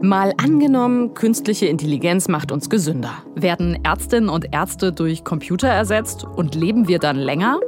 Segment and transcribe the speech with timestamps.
[0.00, 3.14] Mal angenommen, künstliche Intelligenz macht uns gesünder.
[3.34, 7.58] Werden Ärztinnen und Ärzte durch Computer ersetzt und leben wir dann länger?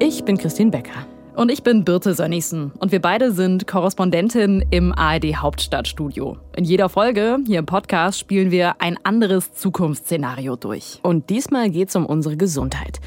[0.00, 1.06] Ich bin Christine Becker.
[1.36, 6.36] Und ich bin Birte Sönnigsen und wir beide sind Korrespondentin im ARD Hauptstadtstudio.
[6.56, 11.00] In jeder Folge hier im Podcast spielen wir ein anderes Zukunftsszenario durch.
[11.02, 13.00] Und diesmal geht es um unsere Gesundheit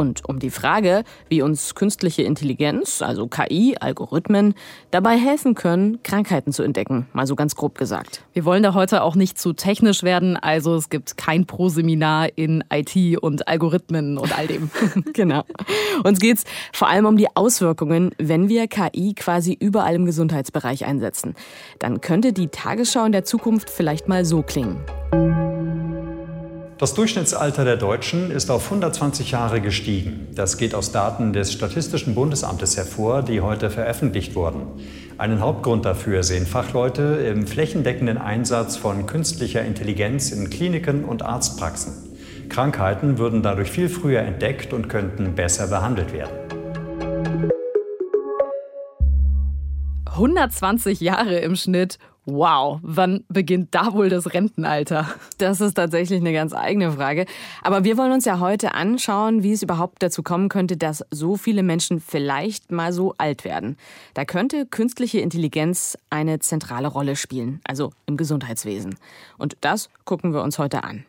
[0.00, 4.54] und um die Frage, wie uns künstliche Intelligenz, also KI, Algorithmen,
[4.90, 8.24] dabei helfen können, Krankheiten zu entdecken, mal so ganz grob gesagt.
[8.32, 12.64] Wir wollen da heute auch nicht zu technisch werden, also es gibt kein Pro-Seminar in
[12.72, 14.70] IT und Algorithmen und all dem.
[15.12, 15.42] genau.
[16.02, 20.86] Uns geht es vor allem um die Auswirkungen, wenn wir KI quasi überall im Gesundheitsbereich
[20.86, 21.34] einsetzen.
[21.78, 24.80] Dann könnte die Tagesschau in der Zukunft vielleicht mal so klingen.
[26.80, 30.28] Das Durchschnittsalter der Deutschen ist auf 120 Jahre gestiegen.
[30.34, 34.62] Das geht aus Daten des Statistischen Bundesamtes hervor, die heute veröffentlicht wurden.
[35.18, 41.92] Einen Hauptgrund dafür sehen Fachleute im flächendeckenden Einsatz von künstlicher Intelligenz in Kliniken und Arztpraxen.
[42.48, 46.32] Krankheiten würden dadurch viel früher entdeckt und könnten besser behandelt werden.
[50.06, 51.98] 120 Jahre im Schnitt.
[52.26, 55.08] Wow, wann beginnt da wohl das Rentenalter?
[55.38, 57.24] Das ist tatsächlich eine ganz eigene Frage.
[57.62, 61.36] Aber wir wollen uns ja heute anschauen, wie es überhaupt dazu kommen könnte, dass so
[61.36, 63.78] viele Menschen vielleicht mal so alt werden.
[64.12, 68.96] Da könnte künstliche Intelligenz eine zentrale Rolle spielen, also im Gesundheitswesen.
[69.38, 71.06] Und das gucken wir uns heute an.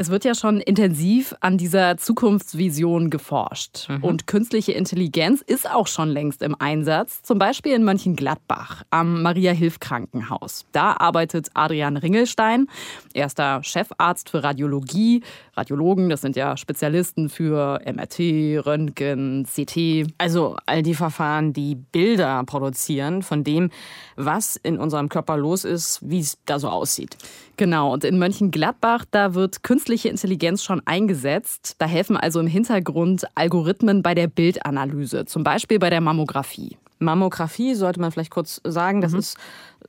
[0.00, 3.88] Es wird ja schon intensiv an dieser Zukunftsvision geforscht.
[3.88, 4.04] Mhm.
[4.04, 10.66] Und künstliche Intelligenz ist auch schon längst im Einsatz, zum Beispiel in Mönchengladbach am Maria-Hilf-Krankenhaus.
[10.70, 12.68] Da arbeitet Adrian Ringelstein,
[13.12, 15.24] erster Chefarzt für Radiologie.
[15.58, 20.12] Radiologen, das sind ja Spezialisten für MRT, Röntgen, CT.
[20.16, 23.70] Also all die Verfahren, die Bilder produzieren von dem,
[24.16, 27.16] was in unserem Körper los ist, wie es da so aussieht.
[27.56, 31.74] Genau, und in Mönchengladbach, da wird künstliche Intelligenz schon eingesetzt.
[31.78, 36.76] Da helfen also im Hintergrund Algorithmen bei der Bildanalyse, zum Beispiel bei der Mammographie.
[36.98, 39.18] Mammographie sollte man vielleicht kurz sagen, das mhm.
[39.18, 39.38] ist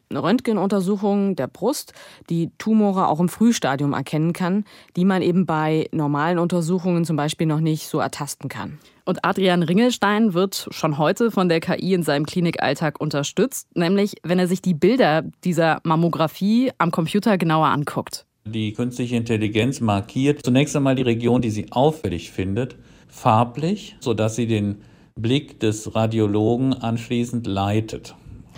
[0.10, 1.94] eine Röntgenuntersuchung der Brust,
[2.30, 4.66] die Tumore auch im Frühstadium erkennen kann,
[4.96, 8.80] die man eben bei normalen Untersuchungen zum Beispiel noch nicht so ertasten kann.
[9.06, 14.40] Und Adrian Ringelstein wird schon heute von der KI in seinem Klinikalltag unterstützt, nämlich wenn
[14.40, 18.26] er sich die Bilder dieser Mammographie am Computer genauer anguckt.
[18.46, 22.78] Die künstliche Intelligenz markiert zunächst einmal die Region, die sie auffällig findet,
[23.08, 24.82] farblich, sodass sie den
[25.22, 28.16] Blick des Radiologen anschließend leitet.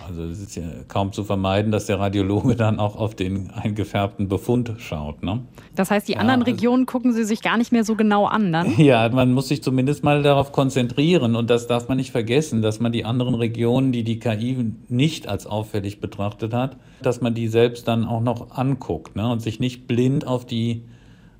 [0.08, 4.28] Also es ist ja kaum zu vermeiden, dass der Radiologe dann auch auf den eingefärbten
[4.28, 5.22] Befund schaut.
[5.22, 5.42] Ne?
[5.74, 8.26] Das heißt, die anderen ja, also Regionen gucken Sie sich gar nicht mehr so genau
[8.26, 8.74] an dann?
[8.82, 12.80] Ja, man muss sich zumindest mal darauf konzentrieren und das darf man nicht vergessen, dass
[12.80, 17.48] man die anderen Regionen, die die KI nicht als auffällig betrachtet hat, dass man die
[17.48, 19.30] selbst dann auch noch anguckt ne?
[19.30, 20.82] und sich nicht blind auf die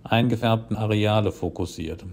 [0.05, 2.05] eingefärbten Areale fokussiert.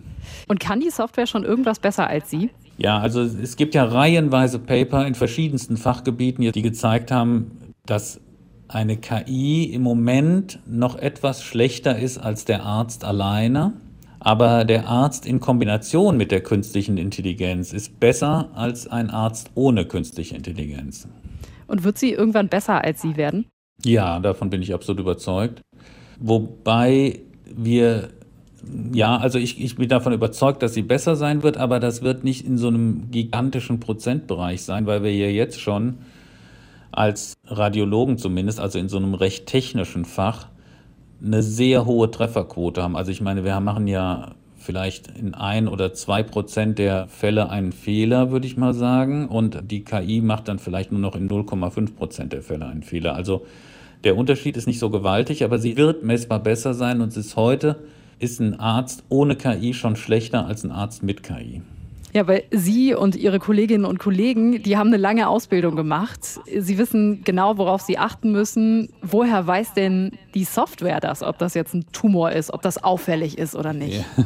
[0.48, 2.50] Und kann die Software schon irgendwas besser als Sie?
[2.82, 8.22] Ja, also es gibt ja reihenweise Paper in verschiedensten Fachgebieten, die gezeigt haben, dass
[8.70, 13.74] eine KI im Moment noch etwas schlechter ist als der Arzt alleine.
[14.22, 19.86] Aber der Arzt in Kombination mit der künstlichen Intelligenz ist besser als ein Arzt ohne
[19.86, 21.08] künstliche Intelligenz.
[21.68, 23.46] Und wird sie irgendwann besser als Sie werden?
[23.84, 25.62] Ja, davon bin ich absolut überzeugt.
[26.20, 28.10] Wobei wir
[28.94, 32.24] ja, also ich, ich bin davon überzeugt, dass sie besser sein wird, aber das wird
[32.24, 36.00] nicht in so einem gigantischen Prozentbereich sein, weil wir ja jetzt schon
[36.92, 40.48] als Radiologen zumindest, also in so einem recht technischen Fach,
[41.24, 42.96] eine sehr hohe Trefferquote haben.
[42.96, 47.72] Also ich meine, wir machen ja vielleicht in ein oder zwei Prozent der Fälle einen
[47.72, 51.96] Fehler, würde ich mal sagen, und die KI macht dann vielleicht nur noch in 0,5
[51.96, 53.16] Prozent der Fälle einen Fehler.
[53.16, 53.46] Also
[54.04, 57.36] der Unterschied ist nicht so gewaltig, aber sie wird messbar besser sein und es ist
[57.36, 57.78] heute
[58.20, 61.62] ist ein Arzt ohne KI schon schlechter als ein Arzt mit KI.
[62.12, 66.40] Ja, weil Sie und Ihre Kolleginnen und Kollegen, die haben eine lange Ausbildung gemacht.
[66.58, 68.90] Sie wissen genau, worauf Sie achten müssen.
[69.02, 73.38] Woher weiß denn die Software das, ob das jetzt ein Tumor ist, ob das auffällig
[73.38, 74.06] ist oder nicht?
[74.18, 74.26] Ja.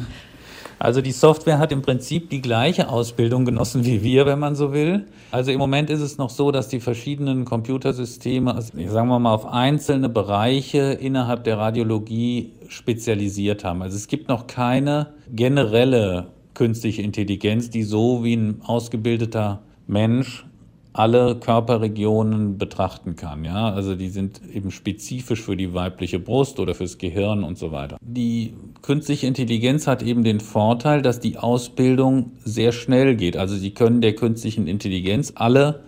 [0.84, 4.74] Also die Software hat im Prinzip die gleiche Ausbildung genossen wie wir, wenn man so
[4.74, 5.06] will.
[5.30, 9.32] Also im Moment ist es noch so, dass die verschiedenen Computersysteme, also sagen wir mal,
[9.32, 13.80] auf einzelne Bereiche innerhalb der Radiologie spezialisiert haben.
[13.80, 20.44] Also es gibt noch keine generelle künstliche Intelligenz, die so wie ein ausgebildeter Mensch
[20.94, 23.44] alle Körperregionen betrachten kann.
[23.44, 23.70] Ja?
[23.70, 27.98] Also die sind eben spezifisch für die weibliche Brust oder fürs Gehirn und so weiter.
[28.00, 33.36] Die künstliche Intelligenz hat eben den Vorteil, dass die Ausbildung sehr schnell geht.
[33.36, 35.82] Also sie können der künstlichen Intelligenz alle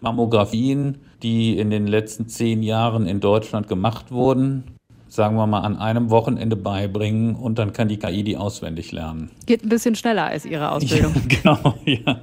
[0.00, 4.64] Mammografien, die in den letzten zehn Jahren in Deutschland gemacht wurden,
[5.06, 9.30] sagen wir mal, an einem Wochenende beibringen und dann kann die KI die auswendig lernen.
[9.46, 11.14] Geht ein bisschen schneller als Ihre Ausbildung.
[11.14, 12.20] Ja, genau, ja.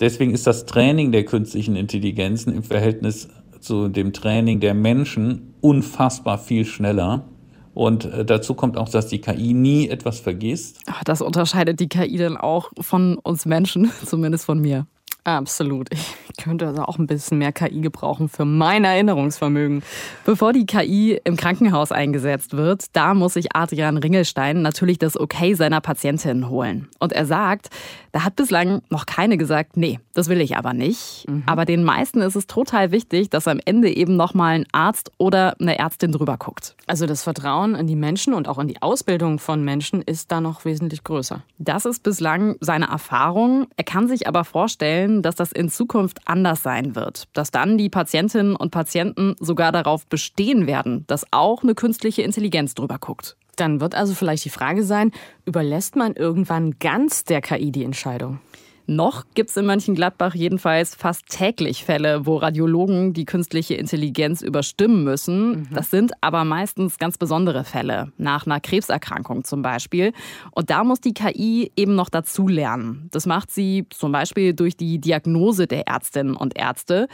[0.00, 3.28] Deswegen ist das Training der künstlichen Intelligenzen im Verhältnis
[3.60, 7.24] zu dem Training der Menschen unfassbar viel schneller.
[7.72, 10.80] Und äh, dazu kommt auch, dass die KI nie etwas vergisst.
[11.04, 14.86] Das unterscheidet die KI dann auch von uns Menschen, zumindest von mir.
[15.24, 15.88] Absolut.
[15.90, 19.82] Ich könnte also auch ein bisschen mehr KI gebrauchen für mein Erinnerungsvermögen.
[20.26, 25.54] Bevor die KI im Krankenhaus eingesetzt wird, da muss sich Adrian Ringelstein natürlich das Okay
[25.54, 26.88] seiner Patientin holen.
[26.98, 27.70] Und er sagt,
[28.14, 31.24] da hat bislang noch keine gesagt, nee, das will ich aber nicht.
[31.28, 31.42] Mhm.
[31.46, 35.56] Aber den meisten ist es total wichtig, dass am Ende eben nochmal ein Arzt oder
[35.60, 36.76] eine Ärztin drüber guckt.
[36.86, 40.40] Also das Vertrauen in die Menschen und auch in die Ausbildung von Menschen ist da
[40.40, 41.42] noch wesentlich größer.
[41.58, 43.66] Das ist bislang seine Erfahrung.
[43.76, 47.24] Er kann sich aber vorstellen, dass das in Zukunft anders sein wird.
[47.32, 52.74] Dass dann die Patientinnen und Patienten sogar darauf bestehen werden, dass auch eine künstliche Intelligenz
[52.74, 53.36] drüber guckt.
[53.56, 55.10] Dann wird also vielleicht die Frage sein,
[55.44, 58.40] überlässt man irgendwann ganz der KI die Entscheidung?
[58.86, 65.04] Noch gibt es in Mönchengladbach jedenfalls fast täglich Fälle, wo Radiologen die künstliche Intelligenz überstimmen
[65.04, 65.48] müssen.
[65.48, 65.68] Mhm.
[65.72, 70.12] Das sind aber meistens ganz besondere Fälle, nach einer Krebserkrankung zum Beispiel.
[70.50, 73.08] Und da muss die KI eben noch dazu lernen.
[73.10, 77.08] Das macht sie zum Beispiel durch die Diagnose der Ärztinnen und Ärzte.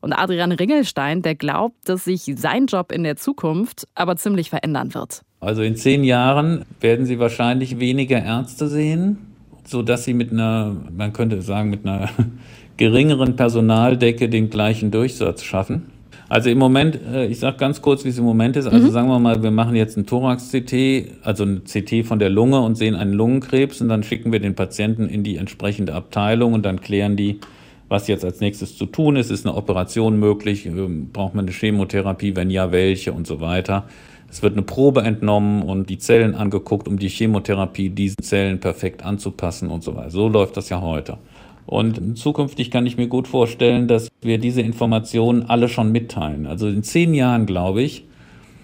[0.00, 4.94] Und Adrian Ringelstein, der glaubt, dass sich sein Job in der Zukunft aber ziemlich verändern
[4.94, 5.22] wird.
[5.40, 9.18] Also in zehn Jahren werden Sie wahrscheinlich weniger Ärzte sehen,
[9.64, 12.08] sodass Sie mit einer, man könnte sagen, mit einer
[12.76, 15.90] geringeren Personaldecke den gleichen Durchsatz schaffen.
[16.28, 18.66] Also im Moment, äh, ich sage ganz kurz, wie es im Moment ist.
[18.66, 18.90] Also mhm.
[18.90, 22.76] sagen wir mal, wir machen jetzt ein Thorax-CT, also ein CT von der Lunge und
[22.76, 26.80] sehen einen Lungenkrebs und dann schicken wir den Patienten in die entsprechende Abteilung und dann
[26.80, 27.40] klären die,
[27.88, 29.30] was jetzt als nächstes zu tun ist.
[29.30, 30.66] Ist eine Operation möglich?
[30.66, 32.36] Ähm, braucht man eine Chemotherapie?
[32.36, 33.86] Wenn ja, welche und so weiter.
[34.30, 39.04] Es wird eine Probe entnommen und die Zellen angeguckt, um die Chemotherapie diesen Zellen perfekt
[39.04, 40.10] anzupassen und so weiter.
[40.10, 41.18] So läuft das ja heute.
[41.64, 46.46] Und zukünftig kann ich mir gut vorstellen, dass wir diese Informationen alle schon mitteilen.
[46.46, 48.04] Also in zehn Jahren, glaube ich,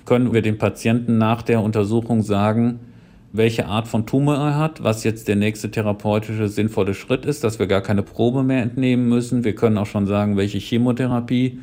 [0.04, 2.80] können wir dem Patienten nach der Untersuchung sagen,
[3.32, 7.58] welche Art von Tumor er hat, was jetzt der nächste therapeutische sinnvolle Schritt ist, dass
[7.58, 9.44] wir gar keine Probe mehr entnehmen müssen.
[9.44, 11.58] Wir können auch schon sagen, welche Chemotherapie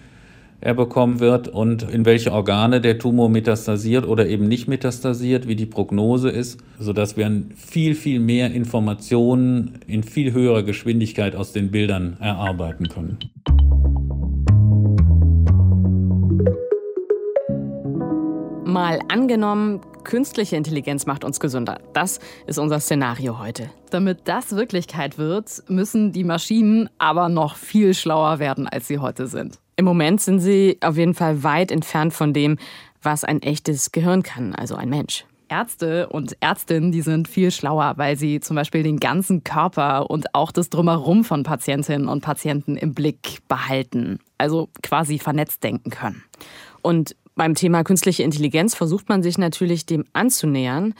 [0.61, 5.55] er bekommen wird und in welche Organe der Tumor metastasiert oder eben nicht metastasiert, wie
[5.55, 11.71] die Prognose ist, sodass wir viel, viel mehr Informationen in viel höherer Geschwindigkeit aus den
[11.71, 13.17] Bildern erarbeiten können.
[18.63, 21.79] Mal angenommen, künstliche Intelligenz macht uns gesünder.
[21.93, 23.69] Das ist unser Szenario heute.
[23.89, 29.27] Damit das Wirklichkeit wird, müssen die Maschinen aber noch viel schlauer werden, als sie heute
[29.27, 29.60] sind.
[29.75, 32.57] Im Moment sind sie auf jeden Fall weit entfernt von dem,
[33.01, 35.25] was ein echtes Gehirn kann, also ein Mensch.
[35.51, 40.33] Ärzte und Ärztinnen, die sind viel schlauer, weil sie zum Beispiel den ganzen Körper und
[40.33, 44.19] auch das Drumherum von Patientinnen und Patienten im Blick behalten.
[44.37, 46.23] Also quasi vernetzt denken können.
[46.81, 50.93] Und beim Thema künstliche Intelligenz versucht man sich natürlich dem anzunähern,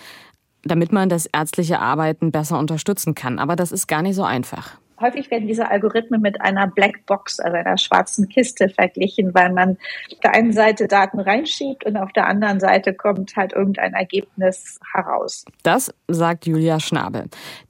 [0.64, 3.40] damit man das ärztliche Arbeiten besser unterstützen kann.
[3.40, 7.58] Aber das ist gar nicht so einfach häufig werden diese Algorithmen mit einer Blackbox, also
[7.58, 9.78] einer schwarzen Kiste verglichen, weil man
[10.12, 14.80] auf der einen Seite Daten reinschiebt und auf der anderen Seite kommt halt irgendein Ergebnis
[14.94, 15.46] heraus.
[15.64, 17.26] Das sagt Julia Schnabel.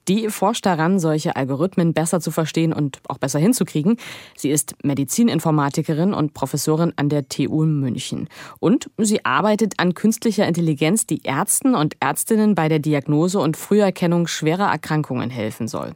[0.08, 3.96] Die forscht daran, solche Algorithmen besser zu verstehen und auch besser hinzukriegen.
[4.36, 8.28] Sie ist Medizininformatikerin und Professorin an der TU München.
[8.58, 14.26] Und sie arbeitet an künstlicher Intelligenz, die Ärzten und Ärztinnen bei der Diagnose und Früherkennung
[14.26, 15.92] schwerer Erkrankungen helfen soll.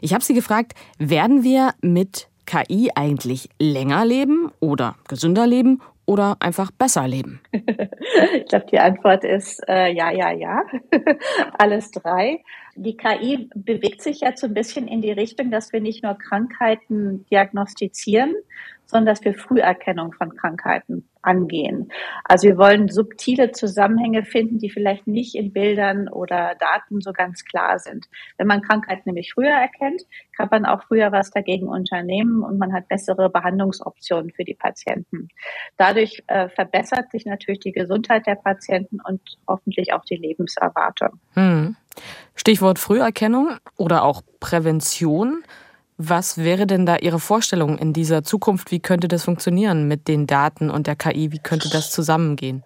[0.00, 6.38] Ich habe sie gefragt, werden wir mit KI eigentlich länger leben oder gesünder leben oder
[6.40, 7.40] einfach besser leben?
[7.52, 10.62] ich glaube, die Antwort ist äh, ja, ja, ja.
[11.58, 12.42] Alles drei.
[12.76, 16.14] Die KI bewegt sich jetzt so ein bisschen in die Richtung, dass wir nicht nur
[16.14, 18.34] Krankheiten diagnostizieren,
[18.88, 21.92] sondern dass wir Früherkennung von Krankheiten angehen.
[22.24, 27.44] Also wir wollen subtile Zusammenhänge finden, die vielleicht nicht in Bildern oder Daten so ganz
[27.44, 28.06] klar sind.
[28.38, 30.02] Wenn man Krankheiten nämlich früher erkennt,
[30.36, 35.28] kann man auch früher was dagegen unternehmen und man hat bessere Behandlungsoptionen für die Patienten.
[35.76, 41.20] Dadurch äh, verbessert sich natürlich die Gesundheit der Patienten und hoffentlich auch die Lebenserwartung.
[41.34, 41.76] Hm.
[42.34, 45.42] Stichwort Früherkennung oder auch Prävention.
[46.00, 48.70] Was wäre denn da Ihre Vorstellung in dieser Zukunft?
[48.70, 51.32] Wie könnte das funktionieren mit den Daten und der KI?
[51.32, 52.62] Wie könnte das zusammengehen?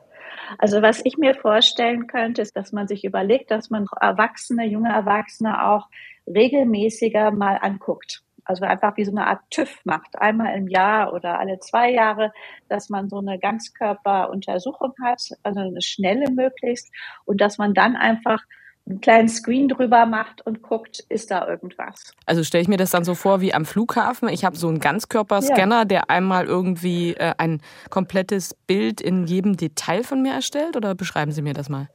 [0.59, 4.91] Also was ich mir vorstellen könnte, ist, dass man sich überlegt, dass man Erwachsene, junge
[4.91, 5.89] Erwachsene auch
[6.27, 8.23] regelmäßiger mal anguckt.
[8.45, 12.33] Also einfach wie so eine Art TÜV macht, einmal im Jahr oder alle zwei Jahre,
[12.69, 16.93] dass man so eine Ganzkörperuntersuchung hat, also eine schnelle möglichst,
[17.25, 18.43] und dass man dann einfach
[18.89, 22.13] einen kleinen Screen drüber macht und guckt, ist da irgendwas.
[22.27, 24.29] Also stelle ich mir das dann so vor wie am Flughafen.
[24.29, 25.85] Ich habe so einen Ganzkörperscanner, ja.
[25.85, 30.77] der einmal irgendwie äh, ein komplettes Bild in jedem Detail von mir erstellt?
[30.77, 31.89] Oder beschreiben Sie mir das mal?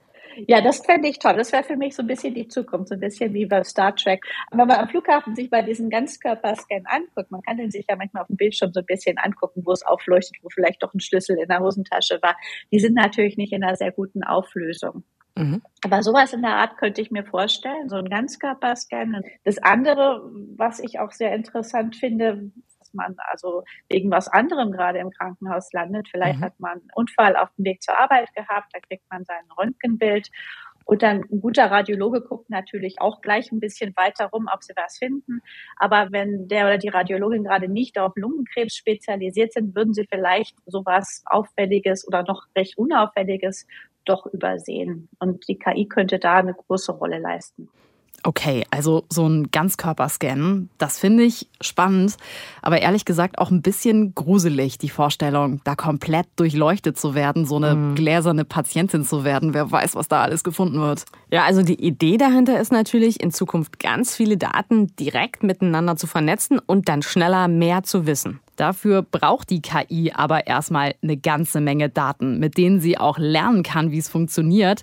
[0.45, 1.35] Ja, das fände ich toll.
[1.35, 3.95] Das wäre für mich so ein bisschen die Zukunft, so ein bisschen wie bei Star
[3.95, 4.23] Trek.
[4.51, 8.21] wenn man am Flughafen sich bei diesen Ganzkörperscan anguckt, man kann den sich ja manchmal
[8.21, 11.37] auf dem Bildschirm so ein bisschen angucken, wo es aufleuchtet, wo vielleicht doch ein Schlüssel
[11.39, 12.35] in der Hosentasche war.
[12.71, 15.03] Die sind natürlich nicht in einer sehr guten Auflösung.
[15.37, 15.61] Mhm.
[15.83, 19.21] Aber sowas in der Art könnte ich mir vorstellen, so ein Ganzkörperscan.
[19.43, 24.99] Das andere, was ich auch sehr interessant finde, dass man also wegen was anderem gerade
[24.99, 26.07] im Krankenhaus landet.
[26.09, 26.43] Vielleicht mhm.
[26.43, 30.29] hat man einen Unfall auf dem Weg zur Arbeit gehabt, da kriegt man sein Röntgenbild.
[30.87, 34.73] Und dann ein guter Radiologe guckt natürlich auch gleich ein bisschen weiter rum, ob sie
[34.75, 35.41] was finden.
[35.75, 40.55] Aber wenn der oder die Radiologin gerade nicht auf Lungenkrebs spezialisiert sind, würden sie vielleicht
[40.65, 43.67] sowas Auffälliges oder noch recht Unauffälliges
[44.05, 45.09] doch übersehen.
[45.19, 47.69] Und die KI könnte da eine große Rolle leisten.
[48.23, 52.17] Okay, also so ein Ganzkörperscan, das finde ich spannend,
[52.61, 57.57] aber ehrlich gesagt auch ein bisschen gruselig, die Vorstellung, da komplett durchleuchtet zu werden, so
[57.57, 57.95] eine mhm.
[57.95, 59.53] gläserne Patientin zu werden.
[59.53, 61.05] Wer weiß, was da alles gefunden wird.
[61.31, 66.07] Ja, also die Idee dahinter ist natürlich, in Zukunft ganz viele Daten direkt miteinander zu
[66.07, 68.39] vernetzen und dann schneller mehr zu wissen.
[68.57, 73.63] Dafür braucht die KI aber erstmal eine ganze Menge Daten, mit denen sie auch lernen
[73.63, 74.81] kann, wie es funktioniert.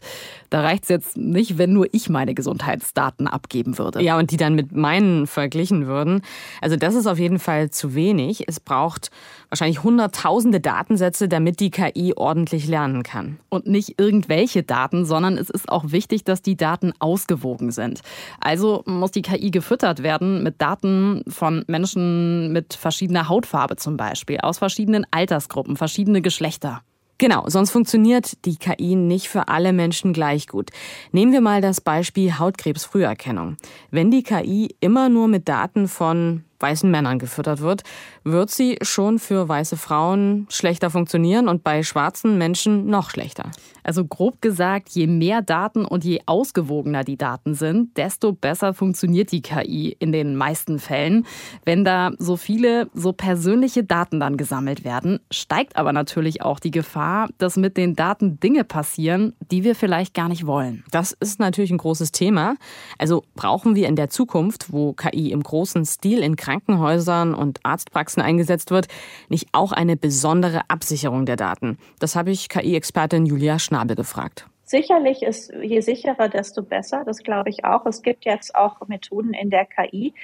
[0.48, 4.00] Da reicht es jetzt nicht, wenn nur ich meine Gesundheitsdaten abgeben würde.
[4.00, 6.22] Ja, und die dann mit meinen verglichen würden.
[6.60, 8.48] Also das ist auf jeden Fall zu wenig.
[8.48, 9.10] Es braucht
[9.54, 13.38] wahrscheinlich hunderttausende Datensätze, damit die KI ordentlich lernen kann.
[13.50, 18.00] Und nicht irgendwelche Daten, sondern es ist auch wichtig, dass die Daten ausgewogen sind.
[18.40, 24.38] Also muss die KI gefüttert werden mit Daten von Menschen mit verschiedener Hautfarbe zum Beispiel,
[24.38, 26.82] aus verschiedenen Altersgruppen, verschiedene Geschlechter.
[27.18, 30.70] Genau, sonst funktioniert die KI nicht für alle Menschen gleich gut.
[31.12, 33.56] Nehmen wir mal das Beispiel Hautkrebsfrüherkennung.
[33.92, 37.82] Wenn die KI immer nur mit Daten von weißen Männern gefüttert wird,
[38.24, 43.50] wird sie schon für weiße Frauen schlechter funktionieren und bei schwarzen Menschen noch schlechter.
[43.82, 49.30] Also grob gesagt, je mehr Daten und je ausgewogener die Daten sind, desto besser funktioniert
[49.30, 51.26] die KI in den meisten Fällen.
[51.66, 56.70] Wenn da so viele, so persönliche Daten dann gesammelt werden, steigt aber natürlich auch die
[56.70, 60.82] Gefahr, dass mit den Daten Dinge passieren, die wir vielleicht gar nicht wollen.
[60.90, 62.56] Das ist natürlich ein großes Thema.
[62.98, 68.22] Also brauchen wir in der Zukunft, wo KI im großen Stil in Krankenhäusern und Arztpraxen
[68.22, 68.86] eingesetzt wird,
[69.28, 71.78] nicht auch eine besondere Absicherung der Daten?
[71.98, 74.46] Das habe ich KI-Expertin Julia Schnabel gefragt.
[74.62, 77.02] Sicherlich ist je sicherer, desto besser.
[77.04, 77.84] Das glaube ich auch.
[77.86, 80.14] Es gibt jetzt auch Methoden in der KI,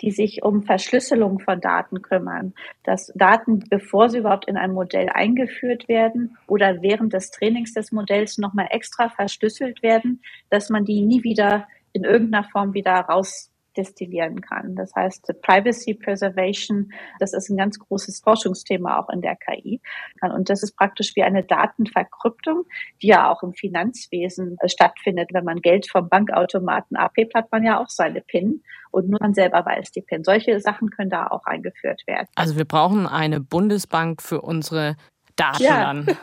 [0.00, 2.54] die sich um Verschlüsselung von Daten kümmern.
[2.84, 7.92] Dass Daten, bevor sie überhaupt in ein Modell eingeführt werden oder während des Trainings des
[7.92, 13.51] Modells nochmal extra verschlüsselt werden, dass man die nie wieder in irgendeiner Form wieder raus
[13.76, 14.74] destillieren kann.
[14.74, 19.80] Das heißt, Privacy Preservation, das ist ein ganz großes Forschungsthema auch in der KI.
[20.20, 22.64] Und das ist praktisch wie eine Datenverkryptung,
[23.00, 25.30] die ja auch im Finanzwesen äh, stattfindet.
[25.32, 29.34] Wenn man Geld vom Bankautomaten abhebt, hat man ja auch seine PIN und nur man
[29.34, 30.24] selber weiß die PIN.
[30.24, 32.28] Solche Sachen können da auch eingeführt werden.
[32.34, 34.96] Also wir brauchen eine Bundesbank für unsere
[35.36, 35.82] Daten ja.
[35.84, 36.06] dann.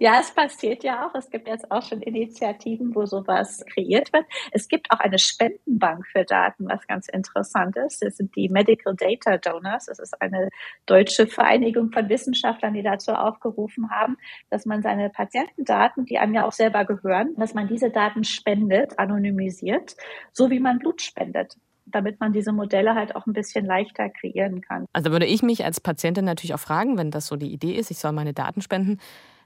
[0.00, 1.14] Ja, es passiert ja auch.
[1.14, 4.24] Es gibt jetzt auch schon Initiativen, wo sowas kreiert wird.
[4.50, 8.02] Es gibt auch eine Spendenbank für Daten, was ganz interessant ist.
[8.02, 9.86] Das sind die Medical Data Donors.
[9.86, 10.48] Das ist eine
[10.86, 14.16] deutsche Vereinigung von Wissenschaftlern, die dazu aufgerufen haben,
[14.50, 18.98] dass man seine Patientendaten, die einem ja auch selber gehören, dass man diese Daten spendet,
[18.98, 19.96] anonymisiert,
[20.32, 24.60] so wie man Blut spendet damit man diese Modelle halt auch ein bisschen leichter kreieren
[24.60, 24.86] kann.
[24.92, 27.90] Also würde ich mich als Patientin natürlich auch fragen, wenn das so die Idee ist,
[27.90, 28.98] ich soll meine Daten spenden,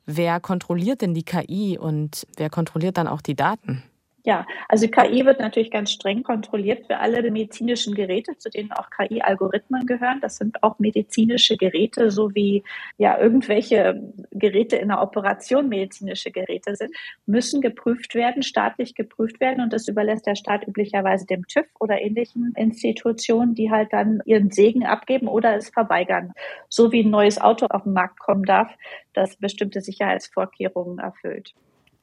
[0.07, 3.83] Wer kontrolliert denn die KI und wer kontrolliert dann auch die Daten?
[4.27, 8.91] Ja, also KI wird natürlich ganz streng kontrolliert für alle medizinischen Geräte, zu denen auch
[8.91, 10.21] KI-Algorithmen gehören.
[10.21, 12.65] Das sind auch medizinische Geräte, so wie
[12.99, 14.03] ja irgendwelche
[14.33, 16.91] Geräte in der Operation medizinische Geräte sind,
[17.27, 19.63] müssen geprüft werden, staatlich geprüft werden.
[19.63, 24.51] Und das überlässt der Staat üblicherweise dem TÜV oder ähnlichen Institutionen, die halt dann ihren
[24.51, 26.33] Segen abgeben oder es verweigern.
[26.69, 28.75] So wie ein neues Auto auf den Markt kommen darf,
[29.13, 31.55] das bestimmte Sicherheitsvorkehrungen erfüllt.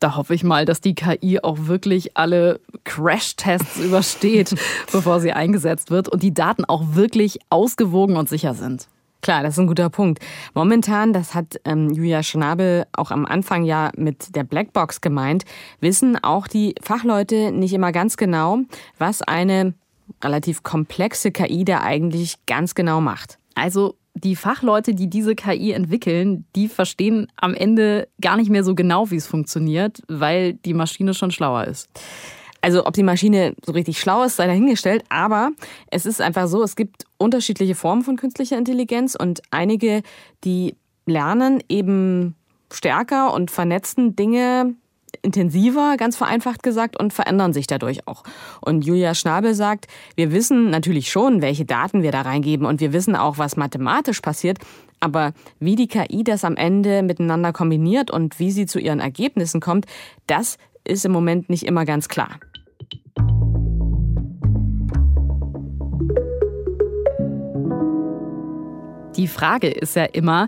[0.03, 4.53] Da hoffe ich mal, dass die KI auch wirklich alle Crash-Tests übersteht,
[4.91, 8.89] bevor sie eingesetzt wird und die Daten auch wirklich ausgewogen und sicher sind.
[9.21, 10.21] Klar, das ist ein guter Punkt.
[10.53, 15.45] Momentan, das hat ähm, Julia Schnabel auch am Anfang ja mit der Blackbox gemeint,
[15.79, 18.57] wissen auch die Fachleute nicht immer ganz genau,
[18.97, 19.73] was eine
[20.21, 23.39] relativ komplexe KI da eigentlich ganz genau macht.
[23.55, 28.75] Also die Fachleute, die diese KI entwickeln, die verstehen am Ende gar nicht mehr so
[28.75, 31.89] genau, wie es funktioniert, weil die Maschine schon schlauer ist.
[32.61, 35.51] Also ob die Maschine so richtig schlau ist, sei dahingestellt, aber
[35.91, 40.01] es ist einfach so, es gibt unterschiedliche Formen von künstlicher Intelligenz und einige,
[40.45, 42.35] die lernen eben
[42.71, 44.75] stärker und vernetzen Dinge
[45.21, 48.23] intensiver, ganz vereinfacht gesagt, und verändern sich dadurch auch.
[48.61, 52.93] Und Julia Schnabel sagt, wir wissen natürlich schon, welche Daten wir da reingeben und wir
[52.93, 54.59] wissen auch, was mathematisch passiert,
[54.99, 59.59] aber wie die KI das am Ende miteinander kombiniert und wie sie zu ihren Ergebnissen
[59.59, 59.85] kommt,
[60.27, 62.39] das ist im Moment nicht immer ganz klar.
[69.15, 70.47] Die Frage ist ja immer,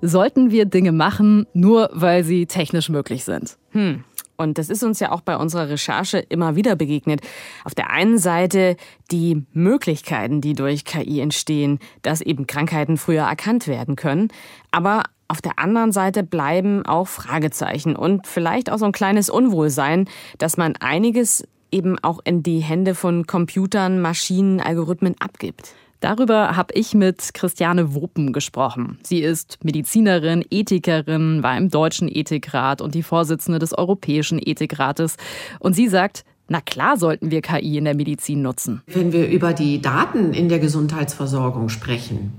[0.00, 3.56] sollten wir Dinge machen, nur weil sie technisch möglich sind?
[3.74, 4.04] Hm.
[4.36, 7.20] Und das ist uns ja auch bei unserer Recherche immer wieder begegnet.
[7.64, 8.76] Auf der einen Seite
[9.12, 14.28] die Möglichkeiten, die durch KI entstehen, dass eben Krankheiten früher erkannt werden können.
[14.72, 20.08] Aber auf der anderen Seite bleiben auch Fragezeichen und vielleicht auch so ein kleines Unwohlsein,
[20.38, 25.74] dass man einiges eben auch in die Hände von Computern, Maschinen, Algorithmen abgibt.
[26.04, 28.98] Darüber habe ich mit Christiane Wopen gesprochen.
[29.02, 35.16] Sie ist Medizinerin, Ethikerin, war im Deutschen Ethikrat und die Vorsitzende des Europäischen Ethikrates.
[35.60, 38.82] Und sie sagt, na klar sollten wir KI in der Medizin nutzen.
[38.86, 42.34] Wenn wir über die Daten in der Gesundheitsversorgung sprechen,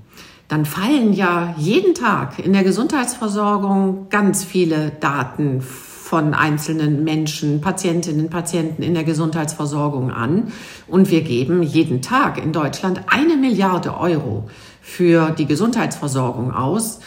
[0.48, 5.64] dann fallen ja jeden Tag in der Gesundheitsversorgung ganz viele Daten
[6.06, 10.52] von einzelnen Menschen, Patientinnen, Patienten in der Gesundheitsversorgung an.
[10.88, 14.48] Und wir geben jeden Tag in Deutschland eine Milliarde Euro
[14.84, 17.00] für die Gesundheitsversorgung aus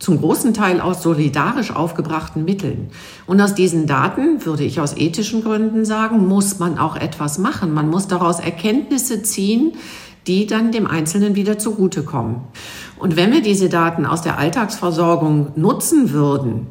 [0.00, 2.88] zum großen Teil aus solidarisch aufgebrachten Mitteln.
[3.28, 7.72] Und aus diesen Daten, würde ich aus ethischen Gründen sagen, muss man auch etwas machen.
[7.72, 9.74] Man muss daraus Erkenntnisse ziehen,
[10.26, 12.38] die dann dem Einzelnen wieder zugutekommen.
[12.98, 16.66] Und wenn wir diese Daten aus der Alltagsversorgung nutzen würden,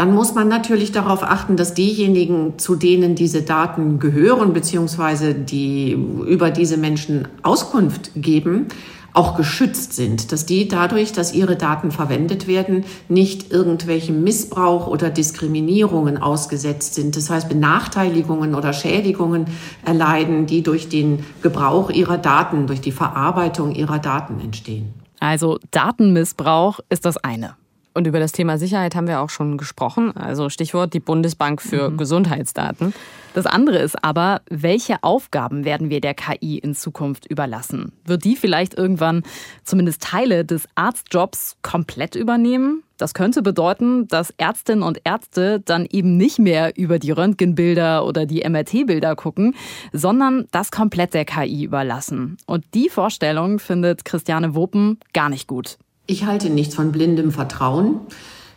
[0.00, 5.92] dann muss man natürlich darauf achten, dass diejenigen, zu denen diese Daten gehören, beziehungsweise die
[5.92, 8.68] über diese Menschen Auskunft geben,
[9.12, 15.10] auch geschützt sind, dass die dadurch, dass ihre Daten verwendet werden, nicht irgendwelchem Missbrauch oder
[15.10, 17.14] Diskriminierungen ausgesetzt sind.
[17.14, 19.48] Das heißt, Benachteiligungen oder Schädigungen
[19.84, 24.94] erleiden, die durch den Gebrauch ihrer Daten, durch die Verarbeitung ihrer Daten entstehen.
[25.18, 27.59] Also Datenmissbrauch ist das eine.
[27.92, 30.16] Und über das Thema Sicherheit haben wir auch schon gesprochen.
[30.16, 31.96] Also Stichwort die Bundesbank für mhm.
[31.96, 32.94] Gesundheitsdaten.
[33.34, 37.92] Das andere ist aber, welche Aufgaben werden wir der KI in Zukunft überlassen?
[38.04, 39.22] Wird die vielleicht irgendwann
[39.64, 42.82] zumindest Teile des Arztjobs komplett übernehmen?
[42.96, 48.26] Das könnte bedeuten, dass Ärztinnen und Ärzte dann eben nicht mehr über die Röntgenbilder oder
[48.26, 49.54] die MRT-Bilder gucken,
[49.92, 52.36] sondern das komplett der KI überlassen.
[52.46, 55.78] Und die Vorstellung findet Christiane Wopen gar nicht gut.
[56.10, 58.00] Ich halte nichts von blindem Vertrauen.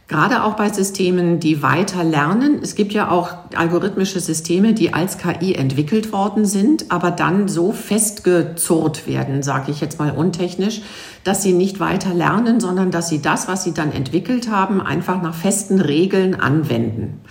[0.07, 2.57] Gerade auch bei Systemen, die weiter lernen.
[2.63, 7.71] Es gibt ja auch algorithmische Systeme, die als KI entwickelt worden sind, aber dann so
[7.71, 10.81] festgezurrt werden, sage ich jetzt mal untechnisch,
[11.23, 15.21] dass sie nicht weiter lernen, sondern dass sie das, was sie dann entwickelt haben, einfach
[15.21, 17.21] nach festen Regeln anwenden.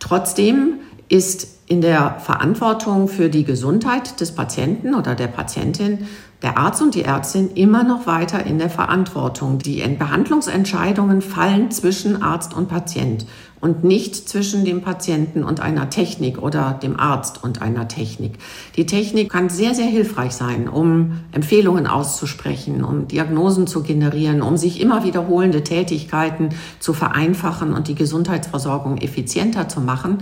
[0.00, 6.06] Trotzdem ist in der Verantwortung für die Gesundheit des Patienten oder der Patientin
[6.42, 9.58] der Arzt und die Ärztin immer noch weiter in der Verantwortung.
[9.58, 13.26] Die Behandlungsentscheidungen fallen zwischen Arzt und Patient
[13.60, 18.34] und nicht zwischen dem Patienten und einer Technik oder dem Arzt und einer Technik.
[18.76, 24.58] Die Technik kann sehr, sehr hilfreich sein, um Empfehlungen auszusprechen, um Diagnosen zu generieren, um
[24.58, 30.18] sich immer wiederholende Tätigkeiten zu vereinfachen und die Gesundheitsversorgung effizienter zu machen.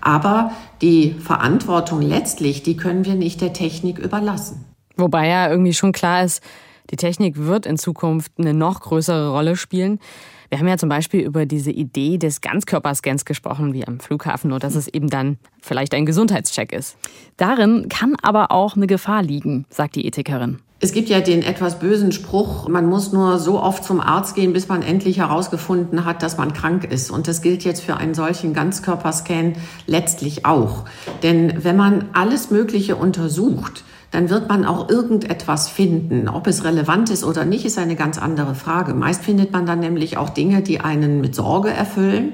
[0.00, 4.67] Aber die Verantwortung letztlich, die können wir nicht der Technik überlassen.
[4.98, 6.42] Wobei ja irgendwie schon klar ist,
[6.90, 10.00] die Technik wird in Zukunft eine noch größere Rolle spielen.
[10.48, 14.58] Wir haben ja zum Beispiel über diese Idee des Ganzkörperscans gesprochen, wie am Flughafen, nur
[14.58, 16.96] dass es eben dann vielleicht ein Gesundheitscheck ist.
[17.36, 20.58] Darin kann aber auch eine Gefahr liegen, sagt die Ethikerin.
[20.80, 24.52] Es gibt ja den etwas bösen Spruch, man muss nur so oft zum Arzt gehen,
[24.52, 27.10] bis man endlich herausgefunden hat, dass man krank ist.
[27.10, 29.54] Und das gilt jetzt für einen solchen Ganzkörperscan
[29.86, 30.84] letztlich auch.
[31.24, 36.28] Denn wenn man alles Mögliche untersucht, dann wird man auch irgendetwas finden.
[36.28, 38.94] Ob es relevant ist oder nicht, ist eine ganz andere Frage.
[38.94, 42.32] Meist findet man dann nämlich auch Dinge, die einen mit Sorge erfüllen,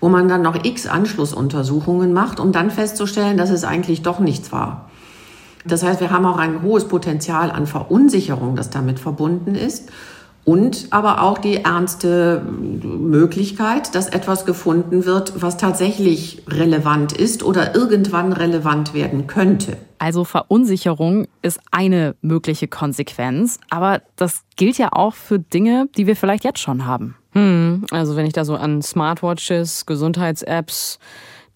[0.00, 4.52] wo man dann noch x Anschlussuntersuchungen macht, um dann festzustellen, dass es eigentlich doch nichts
[4.52, 4.90] war.
[5.64, 9.90] Das heißt, wir haben auch ein hohes Potenzial an Verunsicherung, das damit verbunden ist.
[10.44, 17.74] Und aber auch die ernste Möglichkeit, dass etwas gefunden wird, was tatsächlich relevant ist oder
[17.74, 19.76] irgendwann relevant werden könnte.
[19.98, 26.16] Also Verunsicherung ist eine mögliche Konsequenz, aber das gilt ja auch für Dinge, die wir
[26.16, 27.16] vielleicht jetzt schon haben.
[27.32, 30.98] Hm, also wenn ich da so an Smartwatches, Gesundheits-Apps,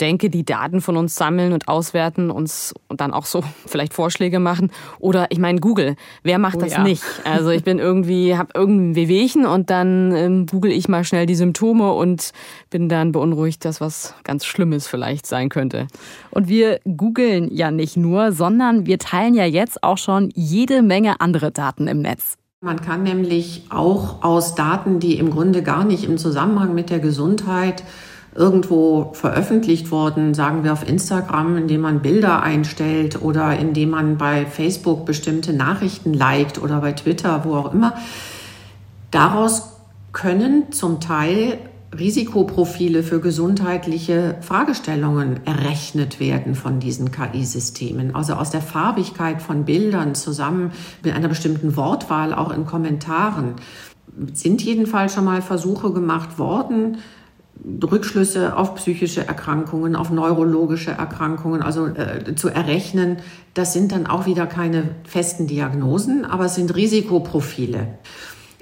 [0.00, 4.38] denke, die Daten von uns sammeln und auswerten, uns und dann auch so vielleicht Vorschläge
[4.38, 4.70] machen.
[4.98, 6.82] Oder ich meine Google, wer macht oh, das ja.
[6.82, 7.02] nicht?
[7.24, 11.34] Also ich bin irgendwie, habe irgendein Wehwehchen und dann ähm, google ich mal schnell die
[11.34, 12.32] Symptome und
[12.70, 15.86] bin dann beunruhigt, dass was ganz Schlimmes vielleicht sein könnte.
[16.30, 21.20] Und wir googeln ja nicht nur, sondern wir teilen ja jetzt auch schon jede Menge
[21.20, 22.36] andere Daten im Netz.
[22.64, 27.00] Man kann nämlich auch aus Daten, die im Grunde gar nicht im Zusammenhang mit der
[27.00, 27.82] Gesundheit
[28.34, 34.46] irgendwo veröffentlicht worden, sagen wir auf Instagram, indem man Bilder einstellt oder indem man bei
[34.46, 37.94] Facebook bestimmte Nachrichten liked oder bei Twitter, wo auch immer.
[39.10, 39.72] Daraus
[40.12, 41.58] können zum Teil
[41.98, 48.14] Risikoprofile für gesundheitliche Fragestellungen errechnet werden von diesen KI-Systemen.
[48.14, 53.56] Also aus der Farbigkeit von Bildern zusammen mit einer bestimmten Wortwahl auch in Kommentaren
[54.32, 56.98] sind jedenfalls schon mal Versuche gemacht worden,
[57.82, 63.18] Rückschlüsse auf psychische Erkrankungen, auf neurologische Erkrankungen, also äh, zu errechnen.
[63.54, 67.86] Das sind dann auch wieder keine festen Diagnosen, aber es sind Risikoprofile.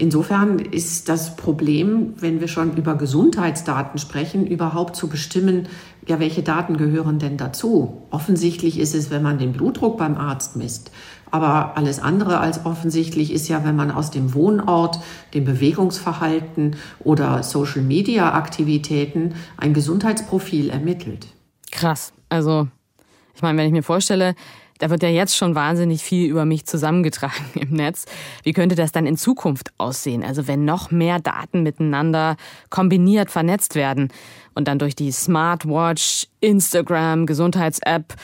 [0.01, 5.69] Insofern ist das Problem, wenn wir schon über Gesundheitsdaten sprechen, überhaupt zu bestimmen,
[6.09, 8.07] ja, welche Daten gehören denn dazu?
[8.11, 10.91] Offensichtlich ist es, wenn man den Blutdruck beim Arzt misst.
[11.31, 15.01] Aber alles andere als offensichtlich ist ja, wenn man aus dem Wohnort,
[15.35, 21.27] dem Bewegungsverhalten oder Social-Media-Aktivitäten ein Gesundheitsprofil ermittelt.
[21.73, 22.15] Krass.
[22.31, 22.69] Also,
[23.35, 24.35] ich meine, wenn ich mir vorstelle,
[24.81, 28.07] da wird ja jetzt schon wahnsinnig viel über mich zusammengetragen im Netz.
[28.43, 30.25] Wie könnte das dann in Zukunft aussehen?
[30.25, 32.37] Also wenn noch mehr Daten miteinander
[32.71, 34.09] kombiniert vernetzt werden
[34.55, 38.15] und dann durch die Smartwatch, Instagram, Gesundheits-App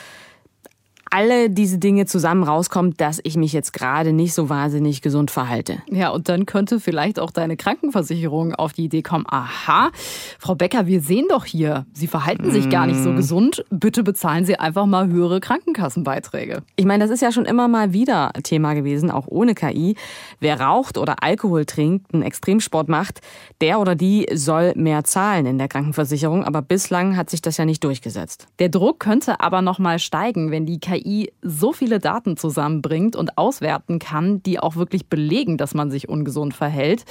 [1.11, 5.79] alle diese Dinge zusammen rauskommt, dass ich mich jetzt gerade nicht so wahnsinnig gesund verhalte.
[5.89, 9.91] Ja, und dann könnte vielleicht auch deine Krankenversicherung auf die Idee kommen, aha,
[10.39, 13.15] Frau Becker, wir sehen doch hier, Sie verhalten sich gar nicht so mm.
[13.15, 16.63] gesund, bitte bezahlen Sie einfach mal höhere Krankenkassenbeiträge.
[16.75, 19.95] Ich meine, das ist ja schon immer mal wieder Thema gewesen, auch ohne KI.
[20.39, 23.21] Wer raucht oder Alkohol trinkt, einen Extremsport macht,
[23.61, 27.65] der oder die soll mehr zahlen in der Krankenversicherung, aber bislang hat sich das ja
[27.65, 28.47] nicht durchgesetzt.
[28.59, 33.15] Der Druck könnte aber noch mal steigen, wenn die KI KI so viele Daten zusammenbringt
[33.15, 37.05] und auswerten kann, die auch wirklich belegen, dass man sich ungesund verhält.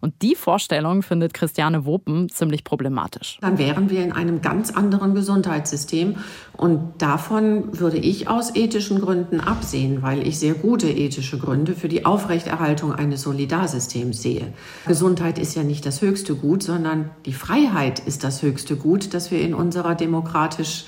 [0.00, 3.38] Und die Vorstellung findet Christiane Wopen ziemlich problematisch.
[3.40, 6.16] Dann wären wir in einem ganz anderen Gesundheitssystem.
[6.56, 11.88] Und davon würde ich aus ethischen Gründen absehen, weil ich sehr gute ethische Gründe für
[11.88, 14.52] die Aufrechterhaltung eines Solidarsystems sehe.
[14.86, 19.30] Gesundheit ist ja nicht das höchste Gut, sondern die Freiheit ist das höchste Gut, das
[19.30, 20.84] wir in unserer demokratisch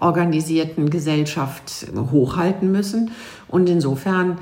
[0.00, 3.10] organisierten Gesellschaft hochhalten müssen.
[3.48, 4.38] Und insofern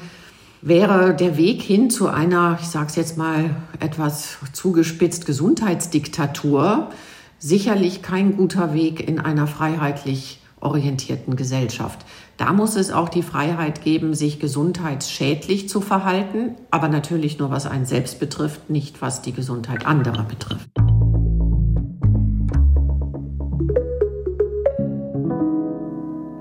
[0.62, 6.90] wäre der Weg hin zu einer, ich sage es jetzt mal etwas zugespitzt, Gesundheitsdiktatur
[7.38, 12.06] sicherlich kein guter Weg in einer freiheitlich orientierten Gesellschaft.
[12.36, 17.66] Da muss es auch die Freiheit geben, sich gesundheitsschädlich zu verhalten, aber natürlich nur was
[17.66, 20.70] einen selbst betrifft, nicht was die Gesundheit anderer betrifft.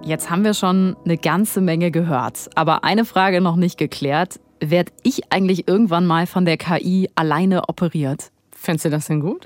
[0.04, 4.40] Jetzt haben wir schon eine ganze Menge gehört, aber eine Frage noch nicht geklärt.
[4.60, 8.32] Werd ich eigentlich irgendwann mal von der KI alleine operiert?
[8.52, 9.46] Fändest du das denn gut?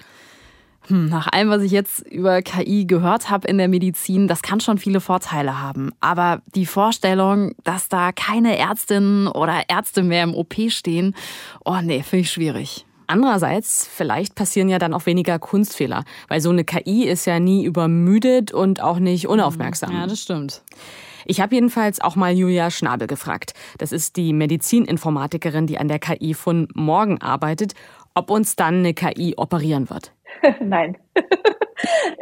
[0.87, 4.59] Hm, nach allem, was ich jetzt über KI gehört habe in der Medizin, das kann
[4.61, 5.91] schon viele Vorteile haben.
[5.99, 11.15] Aber die Vorstellung, dass da keine Ärztinnen oder Ärzte mehr im OP stehen,
[11.65, 12.84] oh nee, finde ich schwierig.
[13.07, 17.65] Andererseits, vielleicht passieren ja dann auch weniger Kunstfehler, weil so eine KI ist ja nie
[17.65, 19.93] übermüdet und auch nicht unaufmerksam.
[19.93, 20.61] Ja, das stimmt.
[21.25, 23.53] Ich habe jedenfalls auch mal Julia Schnabel gefragt.
[23.79, 27.73] Das ist die Medizininformatikerin, die an der KI von morgen arbeitet,
[28.13, 30.13] ob uns dann eine KI operieren wird.
[30.61, 30.97] Nein.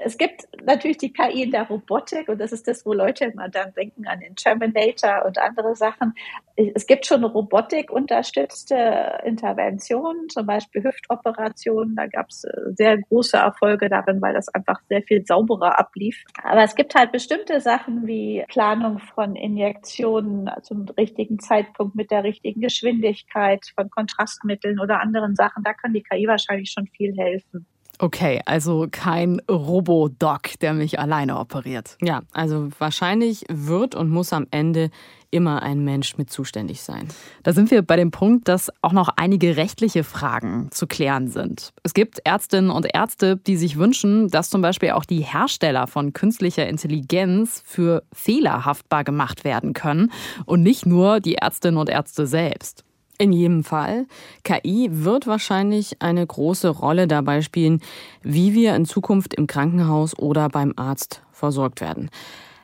[0.03, 3.49] Es gibt natürlich die KI in der Robotik und das ist das, wo Leute immer
[3.49, 6.13] dann denken an den Terminator und andere Sachen.
[6.55, 11.95] Es gibt schon Robotik unterstützte Interventionen, zum Beispiel Hüftoperationen.
[11.95, 16.23] Da gab es äh, sehr große Erfolge darin, weil das einfach sehr viel sauberer ablief.
[16.43, 22.23] Aber es gibt halt bestimmte Sachen wie Planung von Injektionen zum richtigen Zeitpunkt mit der
[22.23, 25.63] richtigen Geschwindigkeit von Kontrastmitteln oder anderen Sachen.
[25.63, 27.65] Da kann die KI wahrscheinlich schon viel helfen.
[27.99, 31.97] Okay, also kein Robodoc, der mich alleine operiert.
[32.01, 34.89] Ja, also wahrscheinlich wird und muss am Ende
[35.33, 37.07] immer ein Mensch mit zuständig sein.
[37.41, 41.73] Da sind wir bei dem Punkt, dass auch noch einige rechtliche Fragen zu klären sind.
[41.83, 46.13] Es gibt Ärztinnen und Ärzte, die sich wünschen, dass zum Beispiel auch die Hersteller von
[46.13, 50.11] künstlicher Intelligenz für Fehler haftbar gemacht werden können
[50.45, 52.83] und nicht nur die Ärztinnen und Ärzte selbst.
[53.17, 54.07] In jedem Fall.
[54.43, 57.81] KI wird wahrscheinlich eine große Rolle dabei spielen,
[58.21, 62.09] wie wir in Zukunft im Krankenhaus oder beim Arzt versorgt werden.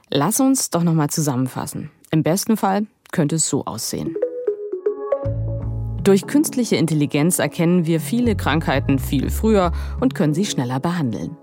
[0.10, 1.92] Lass uns doch noch mal zusammenfassen.
[2.12, 4.16] Im besten Fall könnte es so aussehen.
[6.04, 11.38] Durch künstliche Intelligenz erkennen wir viele Krankheiten viel früher und können sie schneller behandeln.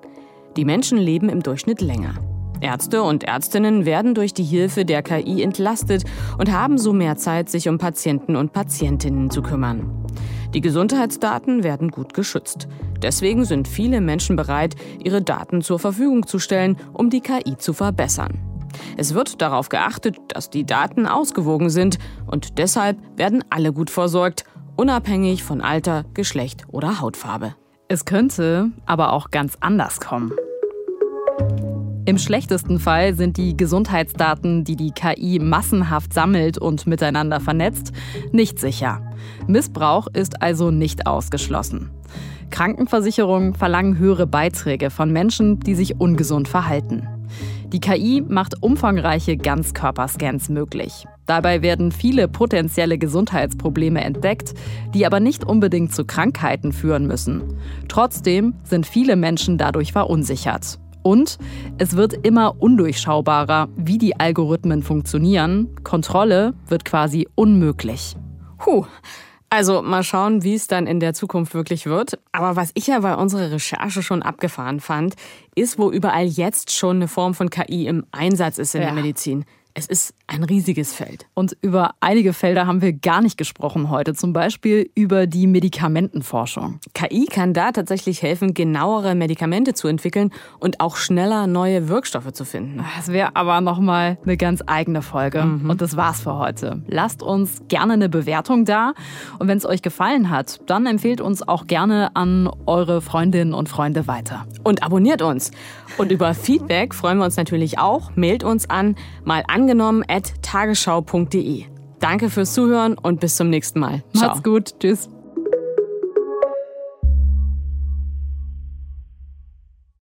[0.57, 2.15] Die Menschen leben im Durchschnitt länger.
[2.61, 6.05] Ärzte und Ärztinnen werden durch die Hilfe der KI entlastet
[6.39, 10.05] und haben so mehr Zeit, sich um Patienten und Patientinnen zu kümmern.
[10.55, 12.69] Die Gesundheitsdaten werden gut geschützt.
[13.03, 17.73] Deswegen sind viele Menschen bereit, ihre Daten zur Verfügung zu stellen, um die KI zu
[17.73, 18.39] verbessern.
[18.97, 24.45] Es wird darauf geachtet, dass die Daten ausgewogen sind und deshalb werden alle gut versorgt,
[24.77, 27.55] unabhängig von Alter, Geschlecht oder Hautfarbe.
[27.89, 30.33] Es könnte aber auch ganz anders kommen.
[32.07, 37.93] Im schlechtesten Fall sind die Gesundheitsdaten, die die KI massenhaft sammelt und miteinander vernetzt,
[38.31, 39.03] nicht sicher.
[39.49, 41.91] Missbrauch ist also nicht ausgeschlossen.
[42.51, 47.09] Krankenversicherungen verlangen höhere Beiträge von Menschen, die sich ungesund verhalten.
[47.73, 51.07] Die KI macht umfangreiche Ganzkörperscans möglich.
[51.27, 54.55] Dabei werden viele potenzielle Gesundheitsprobleme entdeckt,
[54.95, 57.43] die aber nicht unbedingt zu Krankheiten führen müssen.
[57.89, 60.79] Trotzdem sind viele Menschen dadurch verunsichert.
[61.07, 61.39] Und
[61.79, 65.69] es wird immer undurchschaubarer, wie die Algorithmen funktionieren.
[65.85, 68.17] Kontrolle wird quasi unmöglich.
[68.59, 68.87] Puh,
[69.49, 72.19] also mal schauen, wie es dann in der Zukunft wirklich wird.
[72.33, 75.15] Aber was ich ja bei unserer Recherche schon abgefahren fand,
[75.55, 78.89] ist, wo überall jetzt schon eine Form von KI im Einsatz ist in ja.
[78.89, 79.45] der Medizin.
[79.79, 81.27] Es ist ein riesiges Feld.
[81.35, 86.81] Und über einige Felder haben wir gar nicht gesprochen heute, zum Beispiel über die Medikamentenforschung.
[86.95, 92.47] KI kann da tatsächlich helfen, genauere Medikamente zu entwickeln und auch schneller neue Wirkstoffe zu
[92.47, 92.83] finden.
[92.97, 95.45] Das wäre aber nochmal eine ganz eigene Folge.
[95.45, 95.69] Mhm.
[95.69, 96.83] Und das war's für heute.
[96.87, 98.95] Lasst uns gerne eine Bewertung da.
[99.39, 103.69] Und wenn es euch gefallen hat, dann empfehlt uns auch gerne an eure Freundinnen und
[103.69, 104.47] Freunde weiter.
[104.65, 105.51] Und abonniert uns.
[105.99, 108.11] Und über Feedback freuen wir uns natürlich auch.
[108.17, 109.66] Mailt uns an, mal angenommen
[110.09, 111.65] at tagesschau.de.
[112.01, 114.03] Danke fürs Zuhören und bis zum nächsten Mal.
[114.15, 114.29] Ciao.
[114.29, 114.79] Macht's gut.
[114.81, 115.09] Tschüss.